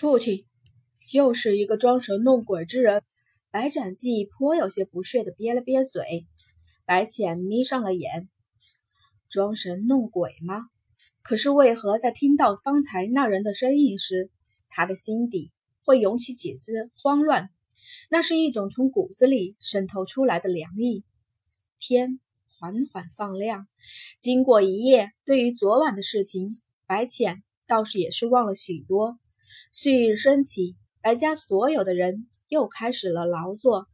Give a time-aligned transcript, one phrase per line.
[0.00, 0.46] 父亲，
[1.10, 3.02] 又是一个装神弄鬼之人。
[3.50, 6.24] 白展记颇有些不屑的憋了憋嘴。
[6.84, 8.28] 白浅眯上了眼，
[9.28, 10.66] 装神弄鬼吗？
[11.20, 14.30] 可是为何在听到方才那人的声音时，
[14.68, 15.50] 他的心底
[15.82, 17.50] 会涌起几丝慌乱？
[18.08, 21.02] 那是一种从骨子里渗透出来的凉意。
[21.80, 23.66] 天缓缓放亮，
[24.20, 26.50] 经过一夜，对于昨晚的事情，
[26.86, 29.18] 白浅倒是也是忘了许多。
[29.72, 33.86] 旭日升起，白家所有的人又开始了劳作。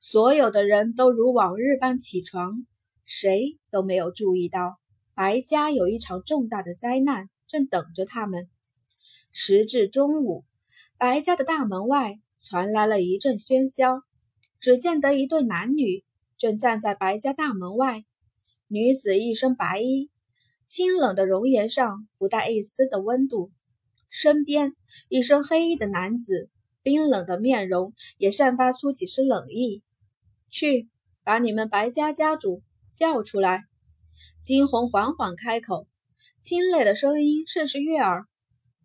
[0.00, 2.66] 所有的人都如往日般起床，
[3.04, 4.78] 谁都没有注意到
[5.14, 8.48] 白家有一场重大的灾难正等着他们。
[9.32, 10.44] 时至中午，
[10.96, 14.02] 白家的大门外传来了一阵喧嚣，
[14.58, 16.04] 只见得一对男女
[16.38, 18.04] 正站在白家大门外。
[18.66, 20.10] 女子一身白衣，
[20.66, 23.52] 清冷的容颜上不带一丝的温度。
[24.08, 24.74] 身边
[25.08, 26.50] 一身黑衣的男子，
[26.82, 29.82] 冰冷的面容也散发出几丝冷意。
[30.50, 30.88] 去，
[31.24, 33.64] 把你们白家家主叫出来。
[34.42, 35.86] 金红缓缓开口，
[36.40, 38.26] 清冽的声音甚是悦耳。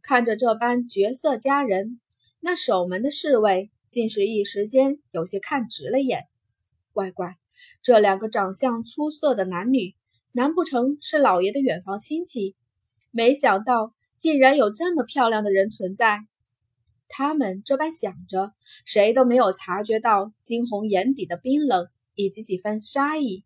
[0.02, 2.02] 看着这般绝色佳人，
[2.42, 6.28] 那守门的侍卫竟是一时间有些看直了眼。
[6.92, 7.38] 乖乖，
[7.82, 9.96] 这两个长相出色的男女，
[10.34, 12.56] 难不成是老爷的远房亲戚？
[13.10, 13.94] 没想到。
[14.24, 16.26] 竟然有这么漂亮的人存在，
[17.10, 18.54] 他们这般想着，
[18.86, 23.44] 谁都没有察觉到金红眼底的冰冷以及几分杀意。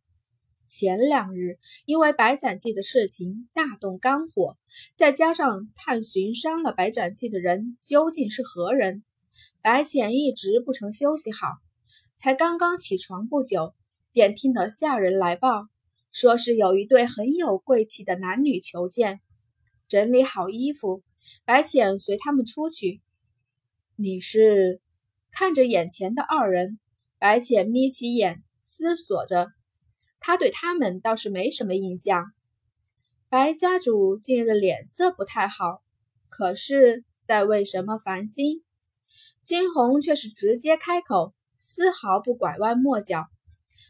[0.67, 4.55] 前两日因为白斩记的事情大动肝火，
[4.94, 9.03] 再加上探寻伤了白斩记的人究竟是何人，
[9.64, 11.55] 白浅一直不曾休息好，
[12.17, 13.73] 才刚刚起床不久，
[14.11, 15.70] 便听得下人来报，
[16.11, 19.22] 说是有一对很有贵气的男女求见。
[19.88, 21.02] 整理好衣服，
[21.45, 23.02] 白浅随他们出去。
[23.95, 24.81] 你是
[25.31, 26.77] 看着眼前的二人，
[27.19, 29.48] 白浅眯起眼思索着。
[30.20, 32.25] 他对他们倒是没什么印象。
[33.30, 35.81] 白家主近日脸色不太好，
[36.30, 38.64] 可是在为什么烦心？
[39.42, 43.27] 金红却是直接开口，丝毫不拐弯抹角。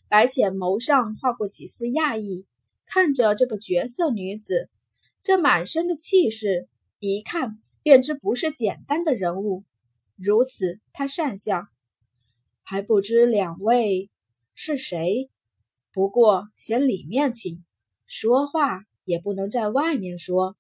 [0.08, 2.46] 白浅眸上划过几丝讶异，
[2.86, 4.70] 看着这个绝色女子。
[5.28, 9.66] 这满身的气势，一看便知不是简单的人物。
[10.16, 11.68] 如此，他讪笑，
[12.64, 14.10] 还不知两位
[14.56, 15.30] 是谁。
[15.92, 17.66] 不过先里面请，
[18.06, 20.56] 说话也不能在外面说。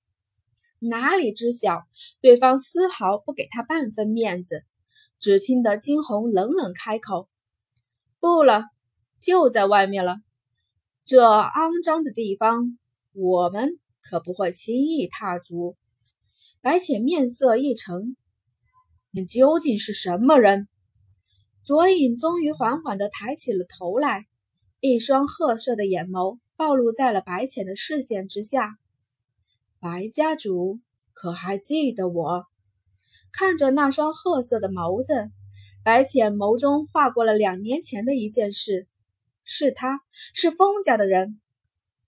[0.79, 1.87] 哪里知晓，
[2.19, 4.65] 对方丝毫不给他半分面子。
[5.17, 7.29] 只听得金红冷冷开口
[8.19, 8.65] ：“不了，
[9.17, 10.17] 就在外面了。
[11.05, 12.77] 这肮脏的地方，
[13.13, 15.75] 我们。”可不会轻易踏足。
[16.61, 18.15] 白浅面色一沉
[19.11, 20.67] ：“你究竟是什么人？”
[21.63, 24.25] 左影终于缓缓地抬起了头来，
[24.79, 28.77] 一双褐色的眼眸暴露在了白浅的视线之下。
[29.79, 30.79] 白家主
[31.13, 32.45] 可还记得我？
[33.31, 35.29] 看着那双褐色的眸子，
[35.83, 38.87] 白浅眸中划过了两年前的一件事：
[39.43, 39.99] 是他
[40.33, 41.39] 是封家的人。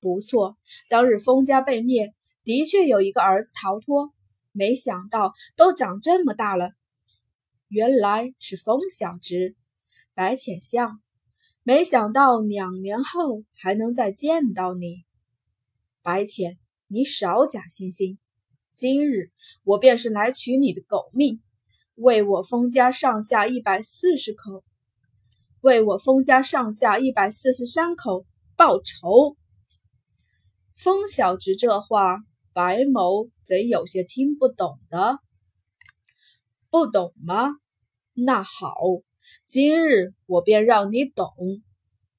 [0.01, 4.13] 不错，当日封家被灭，的确有一个儿子逃脱，
[4.51, 6.71] 没想到都长这么大了。
[7.67, 9.55] 原来是封小直，
[10.13, 10.89] 白浅笑，
[11.63, 15.03] 没想到两年后还能再见到你。
[16.01, 18.17] 白浅，你少假惺惺，
[18.71, 19.31] 今日
[19.63, 21.41] 我便是来取你的狗命，
[21.95, 24.63] 为我封家上下一百四十口，
[25.61, 29.35] 为我封家上下一百四十三口报仇。
[30.81, 32.19] 风小直这话，
[32.53, 35.19] 白某怎有些听不懂的。
[36.69, 37.49] 不懂吗？
[38.13, 38.77] 那好，
[39.45, 41.27] 今日我便让你懂。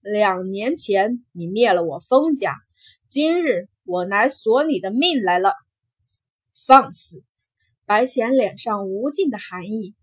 [0.03, 2.54] 两年前你灭了我封家，
[3.09, 5.54] 今日我来索你的命来了。
[6.66, 7.25] 放肆！
[7.86, 9.95] 白浅脸上无尽的寒意。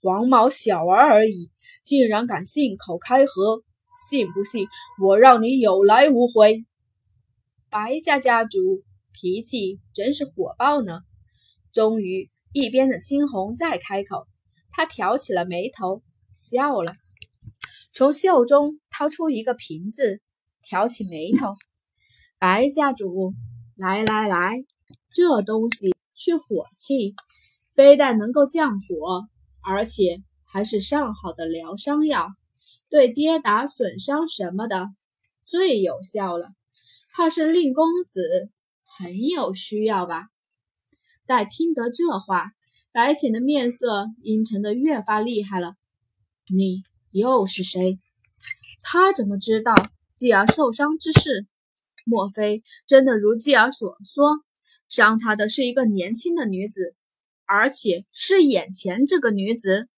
[0.00, 1.52] 黄毛小儿而已，
[1.84, 3.62] 竟然敢信口开河，
[4.08, 4.66] 信不信
[5.00, 6.64] 我让你有来无回？
[7.72, 8.82] 白家家主
[9.12, 11.00] 脾气真是火爆呢。
[11.72, 14.26] 终于，一边的青红再开口，
[14.70, 16.02] 他挑起了眉头，
[16.34, 16.92] 笑了，
[17.94, 20.20] 从袖中掏出一个瓶子，
[20.60, 21.54] 挑起眉头
[22.38, 23.32] ：“白家主，
[23.74, 24.62] 来来来，
[25.10, 27.14] 这东西去火气，
[27.74, 29.24] 非但能够降火，
[29.66, 32.28] 而且还是上好的疗伤药，
[32.90, 34.90] 对跌打损伤什么的
[35.42, 36.50] 最有效了。”
[37.14, 38.50] 怕是令公子
[38.84, 40.28] 很有需要吧？
[41.26, 42.52] 待听得这话，
[42.90, 45.76] 白浅的面色阴沉的越发厉害了。
[46.48, 48.00] 你又是谁？
[48.82, 49.74] 他怎么知道
[50.12, 51.46] 继儿受伤之事？
[52.04, 54.42] 莫非真的如继儿所说，
[54.88, 56.96] 伤他的是一个年轻的女子，
[57.44, 59.88] 而且是眼前这个女子？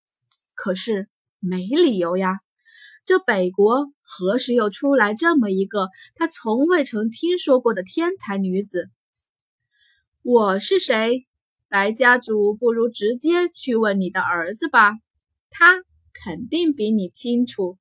[0.55, 1.09] 可是
[1.39, 2.41] 没理由呀！
[3.05, 8.91] 这北国何时又出来这么一个他从未曾听说过的天才女子？
[10.23, 11.27] 我是谁？
[11.69, 14.93] 白家主，不如直接去问你的儿子吧，
[15.51, 17.79] 他肯定比你清楚。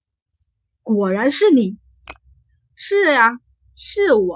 [0.81, 1.77] 果然是你，
[2.73, 3.39] 是呀，
[3.75, 4.35] 是我。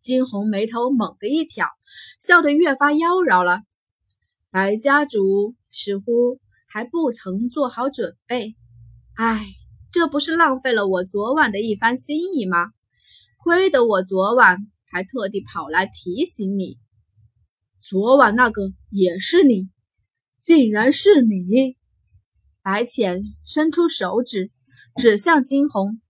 [0.00, 1.66] 金红眉头猛地一挑，
[2.20, 3.62] 笑得越发妖娆了。
[4.50, 8.54] 白家主似乎还不曾做好准备。
[9.14, 9.46] 唉，
[9.94, 12.72] 这不是浪费了我昨晚的一番心意吗？
[13.44, 14.58] 亏得我昨晚
[14.90, 16.78] 还特地跑来提醒你。
[17.78, 19.70] 昨晚那个也是你，
[20.42, 21.76] 竟然是你！
[22.60, 24.50] 白浅伸出手指。
[24.96, 26.00] 指向惊鸿，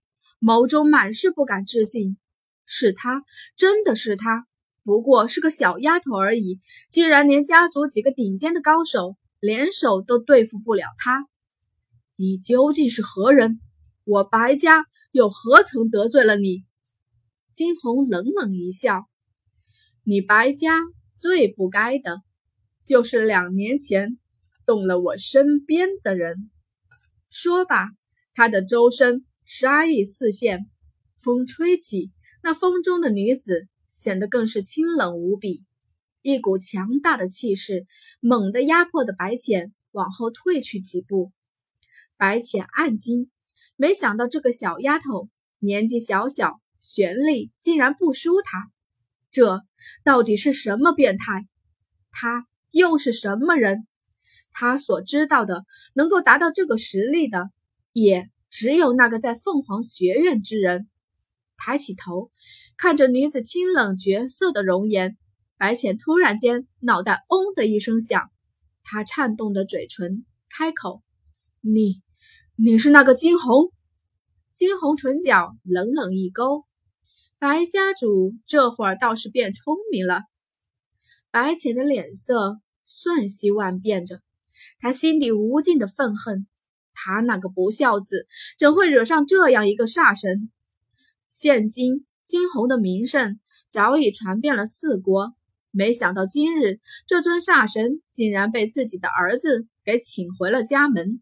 [0.41, 2.17] 眸中满是不敢置信。
[2.65, 3.23] 是他，
[3.55, 4.47] 真的是他，
[4.83, 6.59] 不过是个小丫头而已，
[6.89, 11.27] 竟然连家族几个顶尖的高手联手都对付不了她。
[12.17, 13.59] 你究竟是何人？
[14.05, 16.63] 我白家又何曾得罪了你？
[17.51, 19.09] 惊鸿冷冷一笑
[20.05, 20.81] ：“你白家
[21.17, 22.21] 最不该的，
[22.85, 24.17] 就是两年前
[24.65, 26.49] 动了我身边的人。”
[27.29, 27.89] 说罢。
[28.37, 30.69] 他的周身杀意四现，
[31.17, 32.11] 风吹起，
[32.43, 35.63] 那风中的女子显得更是清冷无比，
[36.21, 37.87] 一股强大的气势
[38.19, 41.31] 猛地压迫的白浅往后退去几步。
[42.17, 43.31] 白浅暗惊，
[43.75, 45.29] 没想到这个小丫头
[45.59, 48.71] 年纪小小，玄力竟然不输他，
[49.31, 49.61] 这
[50.03, 51.47] 到底是什么变态？
[52.11, 53.87] 他又是什么人？
[54.53, 57.49] 他所知道的能够达到这个实力的。
[57.97, 60.89] 也只有那个在凤凰学院之人，
[61.55, 62.29] 抬起头
[62.75, 65.17] 看着女子清冷绝色的容颜，
[65.55, 68.29] 白浅突然间脑袋嗡的一声响，
[68.83, 71.01] 她颤动着嘴唇开口
[71.63, 72.01] ：“你，
[72.57, 73.71] 你是那个金红？”
[74.55, 76.63] 金红唇角冷冷一勾，
[77.37, 80.21] 白家主这会儿倒是变聪明了。
[81.29, 84.21] 白浅的脸色瞬息万变着，
[84.79, 86.47] 他心底无尽的愤恨。
[86.93, 88.25] 他那个不孝子，
[88.57, 90.49] 怎会惹上这样一个煞神？
[91.27, 95.33] 现今金红的名声早已传遍了四国，
[95.71, 101.21] 没想到今日这尊煞神竟然被自己的儿子给请回了家门。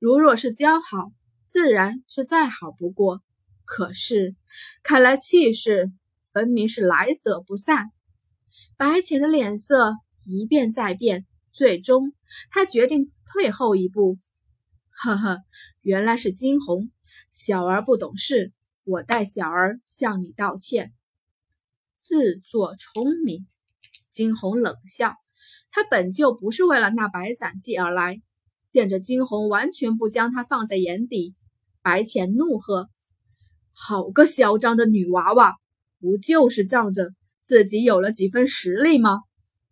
[0.00, 1.12] 如若是交好，
[1.44, 3.20] 自然是再好不过。
[3.66, 4.34] 可是
[4.82, 5.92] 看来气势
[6.32, 7.92] 分明是来者不善。
[8.78, 9.92] 白浅的脸色
[10.24, 12.14] 一变再变，最终
[12.50, 14.16] 他决定退后一步。
[14.88, 15.42] 呵呵，
[15.82, 16.90] 原来是金红，
[17.30, 18.54] 小儿不懂事，
[18.84, 20.94] 我代小儿向你道歉。
[21.98, 23.46] 自作聪明，
[24.10, 25.16] 金红冷笑，
[25.70, 28.22] 他本就不是为了那白斩鸡而来。
[28.70, 31.34] 见着金红完全不将他放在眼底，
[31.82, 32.88] 白浅怒喝
[33.74, 35.56] ：“好个嚣张的女娃娃，
[36.00, 37.10] 不就是仗着
[37.42, 39.18] 自己有了几分实力吗？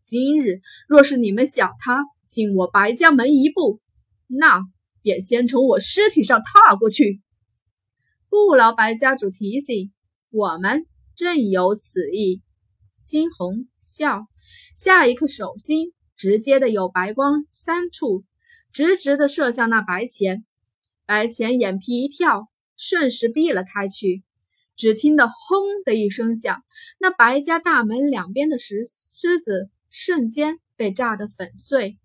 [0.02, 3.80] 今日若是你们想他进我白家门一步，
[4.26, 4.62] 那……”
[5.00, 7.22] 便先从我尸体上踏过去，
[8.28, 9.92] 不劳白家主提醒，
[10.28, 12.42] 我们正有此意。
[13.02, 14.26] 金红笑，
[14.76, 18.24] 下一刻手心直接的有白光三处，
[18.72, 20.44] 直直的射向那白钱。
[21.06, 24.24] 白钱眼皮一跳，瞬时避了开去。
[24.76, 26.62] 只听得轰的一声响，
[26.98, 31.98] 那白家大门两边的石狮子瞬间被炸得粉碎。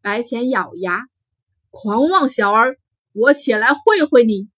[0.00, 1.06] 白钱咬牙。
[1.70, 2.78] 狂妄小儿，
[3.12, 4.50] 我且来会会你！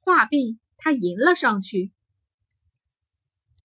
[0.00, 1.91] 话毕，他迎了上去。